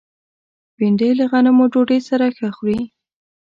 [0.77, 2.81] بېنډۍ له غنمو ډوډۍ سره ښه خوري